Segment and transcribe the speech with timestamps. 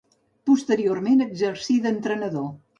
[0.49, 2.53] Posteriorment exercí d'entrenador.